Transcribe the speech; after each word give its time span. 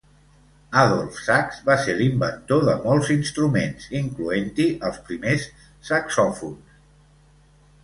Adolph 0.83 1.17
Sax 1.25 1.59
va 1.67 1.75
ser 1.83 1.93
l'inventor 1.99 2.63
de 2.71 2.75
molts 2.87 3.11
instruments, 3.17 3.87
incloent-hi 4.01 4.67
els 4.91 4.99
primers 5.11 5.47
saxofons. 5.93 6.77